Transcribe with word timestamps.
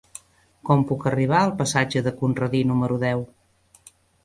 Com 0.69 0.85
puc 0.91 1.05
arribar 1.09 1.41
al 1.41 1.53
passatge 1.61 2.03
de 2.09 2.15
Conradí 2.23 2.65
número 2.73 3.01
deu? 3.07 3.25